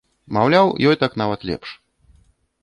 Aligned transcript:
Маўляў, 0.37 0.71
ёй 0.91 0.97
так 1.03 1.19
нават 1.23 1.45
лепш. 1.51 1.69